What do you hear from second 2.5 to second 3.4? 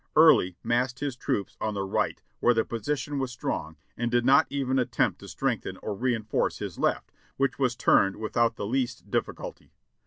the position was